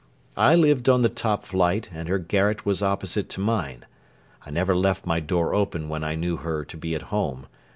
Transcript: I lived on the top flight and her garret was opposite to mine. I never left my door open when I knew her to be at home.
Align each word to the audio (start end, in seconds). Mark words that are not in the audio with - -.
I 0.35 0.55
lived 0.55 0.89
on 0.89 1.03
the 1.03 1.09
top 1.09 1.43
flight 1.43 1.89
and 1.93 2.09
her 2.09 2.17
garret 2.17 2.65
was 2.65 2.81
opposite 2.81 3.29
to 3.29 3.39
mine. 3.39 3.85
I 4.43 4.49
never 4.49 4.75
left 4.75 5.05
my 5.05 5.19
door 5.19 5.53
open 5.53 5.89
when 5.89 6.03
I 6.03 6.15
knew 6.15 6.37
her 6.37 6.65
to 6.65 6.75
be 6.75 6.95
at 6.95 7.03
home. 7.13 7.45